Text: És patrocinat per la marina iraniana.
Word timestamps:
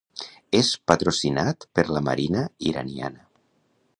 És 0.59 0.71
patrocinat 0.91 1.67
per 1.79 1.85
la 1.97 2.03
marina 2.09 2.43
iraniana. 2.73 3.25